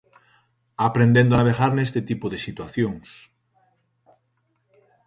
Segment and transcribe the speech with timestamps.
[0.87, 3.07] Aprendendo a navegar neste tipo de situacións.